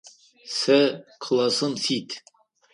[0.57, 0.79] Сэ
[1.23, 2.09] классым сит.